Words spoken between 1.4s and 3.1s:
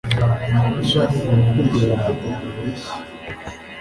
kwizera ko Bobo abeshya